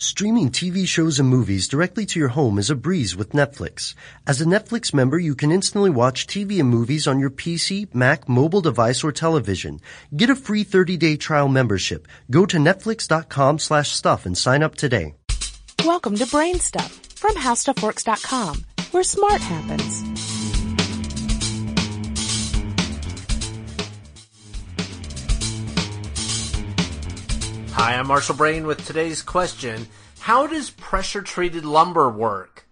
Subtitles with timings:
[0.00, 3.94] Streaming TV shows and movies directly to your home is a breeze with Netflix.
[4.26, 8.28] As a Netflix member, you can instantly watch TV and movies on your PC, Mac,
[8.28, 9.78] mobile device, or television.
[10.14, 12.08] Get a free 30-day trial membership.
[12.28, 15.14] Go to netflix.com slash stuff and sign up today.
[15.84, 20.13] Welcome to Brain Stuff from HowStuffWorks.com, where smart happens.
[27.84, 29.88] Hi, I'm Marshall Brain with today's question.
[30.20, 32.66] How does pressure treated lumber work?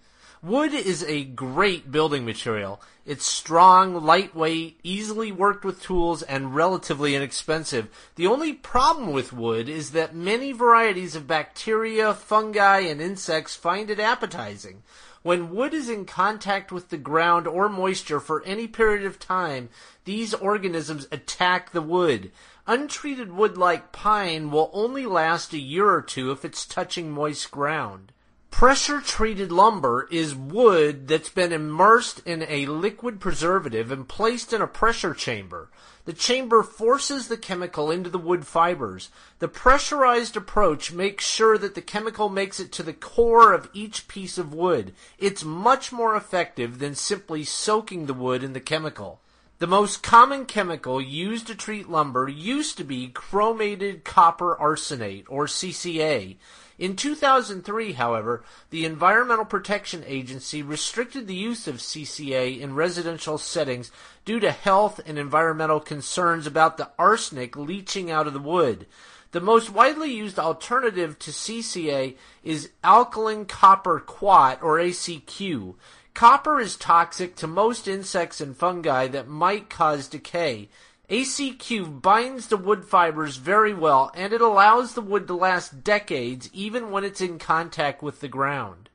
[0.45, 2.81] Wood is a great building material.
[3.07, 7.89] It's strong, lightweight, easily worked with tools, and relatively inexpensive.
[8.17, 13.89] The only problem with wood is that many varieties of bacteria, fungi, and insects find
[13.89, 14.83] it appetizing.
[15.23, 19.69] When wood is in contact with the ground or moisture for any period of time,
[20.07, 22.33] these organisms attack the wood.
[22.67, 27.53] Untreated wood like pine will only last a year or two if it's touching moist
[27.53, 28.11] ground.
[28.53, 34.61] Pressure treated lumber is wood that's been immersed in a liquid preservative and placed in
[34.61, 35.69] a pressure chamber.
[36.05, 39.09] The chamber forces the chemical into the wood fibers.
[39.41, 44.07] The pressurized approach makes sure that the chemical makes it to the core of each
[44.07, 44.93] piece of wood.
[45.19, 49.22] It's much more effective than simply soaking the wood in the chemical.
[49.63, 55.47] The most common chemical used to treat lumber used to be chromated copper arsenate, or
[55.47, 56.35] CCA.
[56.81, 63.93] In 2003, however, the Environmental Protection Agency restricted the use of CCA in residential settings
[64.25, 68.87] due to health and environmental concerns about the arsenic leaching out of the wood.
[69.31, 75.77] The most widely used alternative to CCA is alkaline copper quat, or ACQ.
[76.15, 80.69] Copper is toxic to most insects and fungi that might cause decay.
[81.09, 86.49] ACQ binds the wood fibers very well and it allows the wood to last decades
[86.53, 88.89] even when it's in contact with the ground.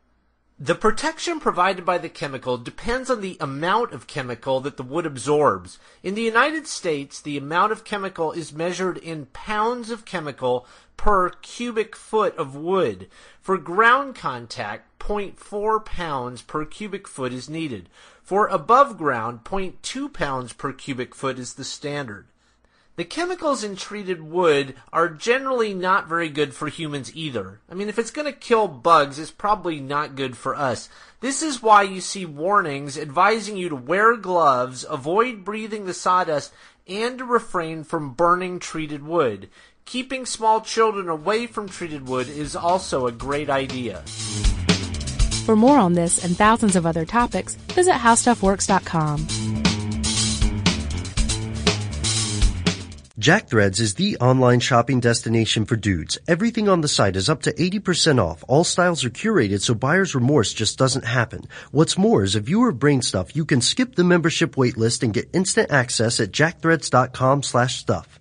[0.59, 5.05] The protection provided by the chemical depends on the amount of chemical that the wood
[5.05, 5.77] absorbs.
[6.01, 10.65] In the United States, the amount of chemical is measured in pounds of chemical
[10.97, 13.07] per cubic foot of wood.
[13.39, 17.87] For ground contact, 0.4 pounds per cubic foot is needed.
[18.23, 22.25] For above ground, 0.2 pounds per cubic foot is the standard.
[22.97, 27.59] The chemicals in treated wood are generally not very good for humans either.
[27.69, 30.89] I mean, if it's going to kill bugs, it's probably not good for us.
[31.19, 36.51] This is why you see warnings advising you to wear gloves, avoid breathing the sawdust,
[36.87, 39.51] and to refrain from burning treated wood.
[39.85, 44.01] Keeping small children away from treated wood is also a great idea.
[45.45, 49.56] For more on this and thousands of other topics, visit HowStuffWorks.com.
[53.19, 56.19] Jack Threads is the online shopping destination for dudes.
[56.27, 58.43] Everything on the site is up to 80% off.
[58.47, 61.45] All styles are curated so buyer's remorse just doesn't happen.
[61.71, 65.15] What's more is if you are brain stuff, you can skip the membership waitlist and
[65.15, 68.19] get instant access at jackthreads.com slash stuff.